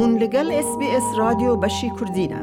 هون 0.00 0.18
لەگەڵ 0.22 0.48
SسBS 0.66 1.06
رادیۆ 1.20 1.52
بەشی 1.62 1.90
کوردینە. 1.96 2.40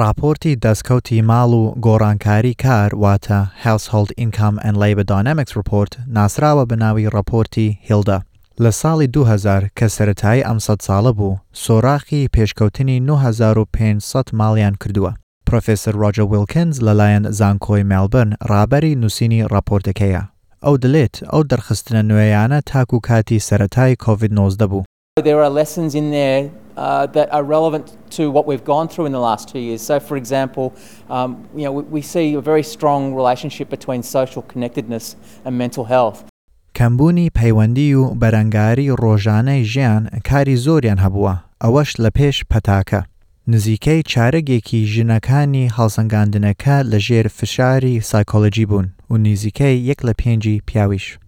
راپۆرتی 0.00 0.58
دەستکەوتی 0.64 1.24
ماڵ 1.30 1.50
و 1.60 1.74
گۆڕانکاری 1.86 2.54
کار 2.64 2.90
واتە 3.02 3.40
Household 3.64 4.10
Income 4.24 4.56
and 4.66 4.76
Labor 4.82 5.06
Dynamics 5.12 5.52
Report 5.60 5.92
ناسراوە 6.16 6.64
بەناوی 6.70 7.10
راپۆرتی 7.16 7.78
هیلدا. 7.88 8.18
لە 8.62 8.70
ساڵی 8.80 9.06
2000 9.06 9.70
کە 9.78 9.86
سەتایی 9.86 10.44
ئەم 10.44 10.58
سەد 10.58 10.80
ساڵە 10.86 11.12
بوو 11.18 11.38
سۆراخی 11.52 12.28
پێشکەوتنی 12.36 13.00
9500 13.00 14.24
ماڵیان 14.32 14.74
کردووە. 14.82 15.12
پرۆفسەر 15.50 15.94
ڕۆجە 16.02 16.24
ویلکنز 16.32 16.80
لەلایەن 16.80 17.30
زانکۆی 17.38 17.84
مێلبرن 17.90 18.30
ڕابەری 18.50 18.98
نووسینی 19.02 19.46
راپۆرتەکەیە. 19.54 20.22
ئەو 20.64 20.74
دلێت 20.84 21.14
ئەو 21.32 21.42
دەرخستنە 21.50 22.02
نوێیانە 22.10 22.58
تاکو 22.70 22.98
کاتی 23.08 23.40
سەتای 23.48 23.96
COVID-19 24.04 24.62
بوو. 24.70 24.84
There 25.21 25.43
are 25.43 25.49
lessons 25.49 25.93
in 25.93 26.09
there 26.09 26.49
uh, 26.75 27.05
that 27.05 27.31
are 27.31 27.43
relevant 27.43 27.95
to 28.17 28.31
what 28.31 28.47
we've 28.47 28.63
gone 28.63 28.87
through 28.87 29.05
in 29.05 29.11
the 29.11 29.19
last 29.19 29.47
two 29.47 29.59
years. 29.59 29.83
So, 29.83 29.99
for 29.99 30.17
example, 30.17 30.73
um, 31.07 31.47
you 31.55 31.65
know, 31.65 31.71
we, 31.71 31.83
we 31.83 32.01
see 32.01 32.33
a 32.33 32.41
very 32.41 32.63
strong 32.63 33.13
relationship 33.13 33.69
between 33.69 34.01
social 34.01 34.41
connectedness 34.41 35.15
and 35.45 35.55
mental 35.55 35.85
health. 35.85 36.25
کەمبوونی 36.73 37.29
پەیوەندی 37.29 37.93
و 37.93 38.15
بەرەنگاری 38.21 38.95
ڕۆژانەی 39.01 39.63
ژیان 39.63 40.09
کاری 40.29 40.57
زۆریان 40.57 40.99
هەبووە 41.05 41.33
ئەوەش 41.63 41.89
لە 42.03 42.09
پێش 42.17 42.43
پەتاکە. 42.53 43.01
نزیکەی 43.47 44.03
چارەگێکی 44.11 44.87
ژنەکانی 44.93 45.71
هەڵسەنگاندنەکە 45.77 46.77
لە 46.91 46.97
ژێر 47.05 47.27
فشاری 47.27 48.01
سایکۆلۆجی 48.01 48.65
بوون 48.65 48.87
و 49.09 49.17
نزیکەی 49.17 49.83
یەک 49.89 49.99
لە 50.07 50.13
پێنجی 50.21 50.61
پیاویش. 50.67 51.19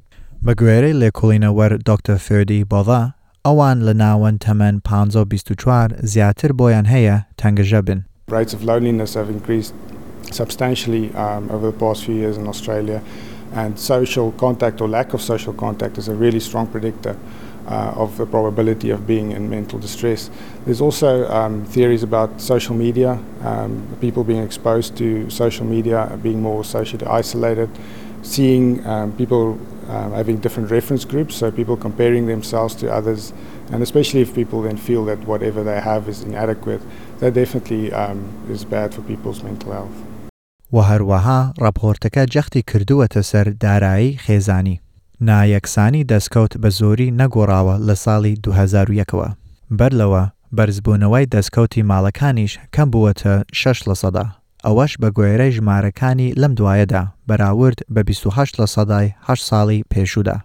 بە 0.45 0.53
گوێرەی 0.59 0.99
لێکۆڵینەوەەر 1.01 1.73
دکتۆر 1.89 2.17
فێردی 2.25 2.65
بۆڵا 2.71 3.03
ئەوان 3.45 3.77
لە 3.87 3.93
ناوەن 4.03 4.37
تەمەەن 4.45 4.75
524 4.83 5.95
زیاتر 6.03 6.51
بۆیان 6.51 6.85
هەیە 6.93 7.15
تەنگەژە 7.41 7.81
بن. 7.87 7.99
Rates 8.27 8.53
of 8.53 8.63
loneliness 8.63 9.13
have 9.13 9.29
increased 9.29 9.73
substantially 10.31 11.05
um, 11.15 11.49
over 11.51 11.71
the 11.71 11.77
past 11.77 12.05
few 12.05 12.15
years 12.15 12.37
in 12.37 12.47
Australia, 12.47 13.01
and 13.52 13.78
social 13.78 14.32
contact 14.32 14.80
or 14.80 14.88
lack 14.88 15.14
of 15.14 15.20
social 15.20 15.52
contact 15.52 15.98
is 15.98 16.08
a 16.08 16.14
really 16.14 16.40
strong 16.40 16.66
predictor 16.66 17.16
uh, 17.66 17.92
of 17.96 18.16
the 18.16 18.26
probability 18.26 18.90
of 18.90 19.06
being 19.06 19.32
in 19.32 19.48
mental 19.48 19.78
distress. 19.78 20.30
There's 20.64 20.80
also 20.80 21.28
um, 21.30 21.64
theories 21.66 22.02
about 22.02 22.40
social 22.40 22.74
media, 22.74 23.18
um, 23.42 23.86
people 24.00 24.24
being 24.24 24.42
exposed 24.42 24.96
to 24.98 25.28
social 25.30 25.66
media, 25.66 26.18
being 26.22 26.42
more 26.42 26.64
socially 26.64 27.06
isolated, 27.06 27.70
seeing 28.22 28.84
um, 28.86 29.12
people 29.16 29.58
um, 29.88 30.12
having 30.12 30.38
different 30.38 30.70
reference 30.70 31.04
groups, 31.04 31.34
so 31.36 31.50
people 31.50 31.76
comparing 31.76 32.26
themselves 32.26 32.74
to 32.76 32.92
others, 32.92 33.32
and 33.72 33.82
especially 33.82 34.20
if 34.20 34.34
people 34.34 34.62
then 34.62 34.76
feel 34.76 35.04
that 35.04 35.18
whatever 35.20 35.64
they 35.64 35.80
have 35.80 36.08
is 36.08 36.22
inadequate, 36.22 36.80
that 37.18 37.34
definitely 37.34 37.92
um, 37.92 38.32
is 38.48 38.64
bad 38.64 38.94
for 38.94 39.02
people's 39.02 39.42
mental 39.42 39.72
health. 39.72 40.09
و 40.72 40.78
هەروەها 40.90 41.40
راپۆرتەکە 41.64 42.22
جەختی 42.34 42.62
کردووەتە 42.70 43.20
سەر 43.30 43.46
دارایی 43.62 44.18
خێزانی. 44.24 44.80
نایەکسانی 45.26 46.06
دەستکەوت 46.12 46.52
بە 46.62 46.68
زۆری 46.78 47.14
نەگۆڕاوە 47.20 47.76
لە 47.88 47.94
ساڵی 48.04 48.34
2001ەوە. 48.46 49.28
بەر 49.78 49.92
لەوە 50.00 50.22
بەرزبوونەوەی 50.56 51.30
دەستکەوتی 51.34 51.86
ماڵەکانیش 51.90 52.52
کەم 52.74 52.88
بووەتە 52.92 53.34
6 53.52 53.88
لە 53.88 53.94
سەدا. 54.02 54.26
ئەوەش 54.64 54.92
بە 55.02 55.08
گوێرەی 55.16 55.54
ژمارەکانی 55.56 56.34
لەم 56.40 56.52
دوایەدا 56.58 57.02
بەراورد 57.28 57.78
بە 57.94 58.00
28 58.02 58.60
لە 58.60 58.66
سەدای 58.74 59.14
ه 59.26 59.34
ساڵی 59.48 59.84
پێشودا. 59.94 60.36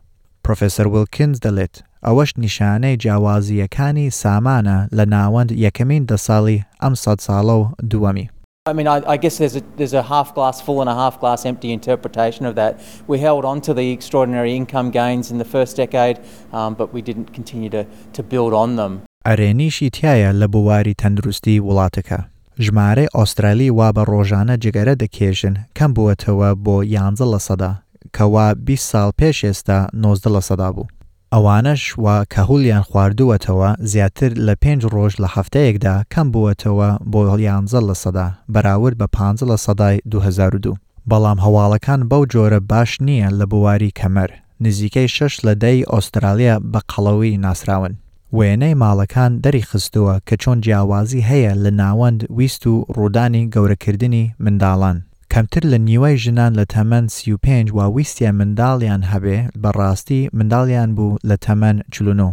پرۆفسەر 0.43 0.87
ویلکنز 0.87 1.37
دەڵێت 1.45 1.75
ئەوەش 2.05 2.31
نیشانەی 2.43 2.97
جیاوازیەکانی 3.01 4.13
سامانە 4.21 4.77
لە 4.97 5.05
ناوەند 5.13 5.51
یەکەمین 5.65 6.03
دە 6.11 6.17
ساڵی 6.27 6.63
ئەم 6.81 6.93
سەد 7.03 7.19
ساڵە 7.27 7.55
و 7.59 7.63
دووەمی. 7.91 8.29
I 8.66 8.72
mean, 8.74 8.86
I, 8.86 9.02
I 9.14 9.16
guess 9.16 9.38
there's 9.38 9.56
a, 9.56 9.62
there's 9.76 9.94
a 9.94 10.02
half 10.02 10.34
glass 10.34 10.60
full 10.60 10.80
and 10.82 10.90
a 10.90 10.94
half 10.94 11.18
glass 11.18 11.46
empty 11.46 11.72
interpretation 11.72 12.44
of 12.44 12.54
that. 12.56 12.72
We 13.06 13.18
held 13.18 13.44
on 13.44 13.60
to 13.62 13.72
the 13.72 13.90
extraordinary 13.90 14.54
income 14.54 14.90
gains 14.90 15.30
in 15.30 15.38
the 15.38 15.46
first 15.46 15.76
decade, 15.76 16.20
um, 16.52 16.74
but 16.74 16.92
we 16.92 17.00
didn't 17.00 17.32
continue 17.32 17.70
to, 17.70 17.86
to 18.12 18.22
build 18.22 18.52
on 18.52 18.76
them. 18.76 19.02
ئەرێنیشی 19.26 19.90
تایە 19.90 20.32
لە 20.40 20.46
بواری 20.54 20.94
تەندروستی 21.02 21.60
وڵاتەکە. 21.60 22.20
ژمارەی 22.64 23.12
ئۆسترالی 23.16 23.70
وا 23.78 23.88
بە 23.96 24.02
ڕۆژانە 24.10 24.56
جگەرە 24.64 24.94
دەکێژن 25.02 25.54
کەم 25.76 25.90
بووەتەوە 25.96 26.50
بۆ 26.64 26.76
یانزە 26.94 27.26
لە 27.32 27.40
سەدا 27.46 27.72
کەوا 28.16 28.54
20 28.54 28.92
ساڵ 28.92 29.10
پێش 29.20 29.44
ئێستا 29.44 29.78
90 29.94 30.28
لە 30.34 30.40
سەدا 30.48 30.72
بوو. 30.74 30.86
ئەوانش 31.35 31.83
وا 32.03 32.17
کەهولیان 32.33 32.83
خواردووەتەوە 32.89 33.69
زیاتر 33.91 34.31
لە 34.47 34.53
پێنج 34.63 34.81
ڕۆژ 34.93 35.13
لە 35.23 35.27
هەفتەیەکدا 35.35 35.95
کەم 36.13 36.27
بووەتەوە 36.33 36.89
بۆ 37.11 37.21
یانزە 37.47 37.81
لە 37.89 37.95
سەدا 38.03 38.27
بەراورد 38.53 38.95
بە 39.01 39.07
5 39.17 39.43
لە 39.49 39.57
سەدای 39.65 40.01
2002. 40.11 40.75
بەڵام 41.09 41.39
هەواڵەکان 41.45 42.01
بەو 42.09 42.23
جۆرە 42.33 42.59
باش 42.71 42.91
نییە 43.07 43.29
لە 43.39 43.45
بواری 43.51 43.91
کەمەر 43.99 44.29
نزیکەی 44.61 45.07
شش 45.07 45.33
لە 45.45 45.53
دەی 45.63 45.85
ئۆسترالیا 45.91 46.55
بە 46.71 46.79
قەڵەوەی 46.91 47.39
ناسراون. 47.45 47.93
وێنەی 48.37 48.79
ماڵەکان 48.83 49.31
دەری 49.43 49.67
خستووە 49.69 50.15
کە 50.27 50.35
چۆن 50.41 50.57
جیاوازی 50.65 51.25
هەیە 51.29 51.53
لە 51.63 51.71
ناوەند 51.81 52.19
ویست 52.37 52.67
و 52.67 52.85
ڕوودانی 52.95 53.49
گەورەکردنی 53.53 54.25
منداڵان. 54.43 54.97
کەمتر 55.34 55.64
لە 55.72 55.78
نیوەی 55.88 56.16
ژنان 56.24 56.52
لە 56.58 56.64
تەمەەن 56.74 57.06
35 57.08 57.70
وا 57.76 57.86
ویستیان 57.96 58.34
منداڵیان 58.40 59.02
هەبێ 59.12 59.38
بەڕاستی 59.62 60.30
منداڵیان 60.38 60.90
بوو 60.96 61.18
لە 61.28 61.36
تەمەەن 61.46 61.76
چلونۆ. 61.94 62.30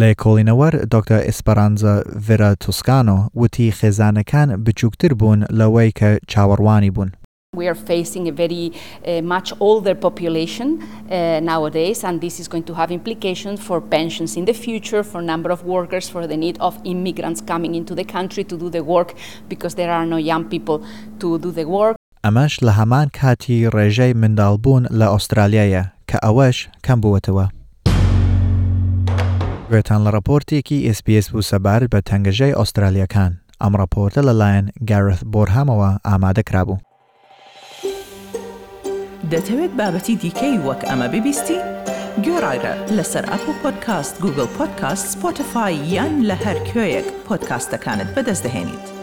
لە 0.00 0.08
کۆڵینەوەەر 0.22 0.74
دکتۆر 0.94 1.20
ئسپەرانزە 1.28 1.94
ڤرە 2.26 2.50
توسکانۆ 2.62 3.18
وتی 3.40 3.72
خێزانەکان 3.78 4.48
بچووکتر 4.64 5.12
بوون 5.20 5.40
لەوەی 5.58 5.90
کە 5.98 6.10
چاوەڕوانی 6.32 6.90
بوون. 6.94 7.10
We 7.56 7.66
are 7.66 7.80
facing 7.92 8.28
a 8.28 8.34
very 8.44 8.66
uh, 8.72 9.22
much 9.34 9.48
older 9.58 9.96
population 10.06 10.68
uh, 10.78 11.40
nowadays, 11.52 12.04
and 12.04 12.20
this 12.20 12.38
is 12.38 12.46
going 12.46 12.66
to 12.70 12.74
have 12.80 12.92
implications 12.92 13.58
for 13.66 13.80
pensions 13.80 14.36
in 14.36 14.44
the 14.44 14.56
future, 14.66 15.02
for 15.02 15.20
number 15.32 15.50
of 15.50 15.60
workers, 15.64 16.08
for 16.08 16.22
the 16.28 16.36
need 16.44 16.56
of 16.60 16.72
immigrants 16.84 17.40
coming 17.52 17.72
into 17.74 17.92
the 18.00 18.06
country 18.16 18.44
to 18.44 18.56
do 18.56 18.68
the 18.76 18.84
work, 18.94 19.10
because 19.48 19.74
there 19.74 19.90
are 19.90 20.06
no 20.06 20.18
young 20.30 20.44
people 20.54 20.78
to 21.18 21.28
do 21.40 21.50
the 21.50 21.66
work. 21.78 21.96
ئەمەش 22.25 22.53
لە 22.65 22.71
هەمان 22.79 23.07
کاتی 23.19 23.69
ڕێژەی 23.75 24.17
منداڵبوون 24.21 24.83
لە 24.99 25.07
ئوسترالیایە 25.13 25.83
کە 26.09 26.17
ئەوەش 26.25 26.57
کەم 26.85 26.99
بووەتەوە. 27.03 27.45
گوێتان 29.69 30.01
لە 30.05 30.09
راپۆرتێکی 30.15 30.77
SسPS 30.95 31.25
بوو 31.31 31.47
سەبارەت 31.51 31.89
بە 31.93 31.99
تەنگەژەی 32.09 32.57
ئوسترالیەکان 32.59 33.31
ئەم 33.61 33.73
راپۆرتە 33.81 34.21
لەلایەن 34.27 34.65
گارث 34.89 35.21
بۆرهامەوە 35.33 35.91
ئامادە 36.07 36.43
کرابوو. 36.49 36.77
دەتەوێت 39.31 39.73
بابەتی 39.79 40.15
دیکەی 40.23 40.57
وەک 40.67 40.81
ئەمە 40.89 41.07
ببیستی؟ 41.13 41.59
گۆڕایرە 42.25 42.73
لەسەر 42.97 43.25
ئەپ 43.31 43.45
و 43.49 43.53
پۆدکاست 43.61 44.15
گوگل 44.23 44.49
پۆدکاست 44.57 45.05
سپۆتفاای 45.13 45.75
یان 45.95 46.13
لە 46.29 46.35
هەر 46.43 46.57
کوێیەک 46.69 47.07
پۆدکاستەکانت 47.27 48.09
بەدەستدەێنیت. 48.15 48.94